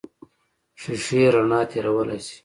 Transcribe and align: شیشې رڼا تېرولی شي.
شیشې 0.81 1.21
رڼا 1.35 1.59
تېرولی 1.69 2.19
شي. 2.27 2.37